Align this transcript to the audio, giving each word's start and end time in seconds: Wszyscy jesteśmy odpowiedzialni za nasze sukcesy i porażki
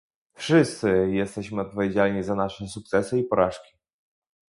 Wszyscy 0.33 1.09
jesteśmy 1.11 1.61
odpowiedzialni 1.61 2.23
za 2.23 2.35
nasze 2.35 2.67
sukcesy 2.67 3.19
i 3.19 3.23
porażki 3.23 3.77